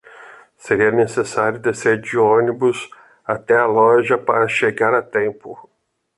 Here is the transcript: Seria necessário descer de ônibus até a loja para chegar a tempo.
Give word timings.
Seria 0.57 0.89
necessário 0.89 1.59
descer 1.59 2.01
de 2.01 2.17
ônibus 2.17 2.89
até 3.23 3.55
a 3.55 3.67
loja 3.67 4.17
para 4.17 4.47
chegar 4.47 4.95
a 4.95 5.01
tempo. 5.03 5.69